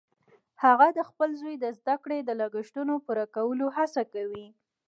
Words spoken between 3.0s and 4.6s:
پوره کولو هڅه کوي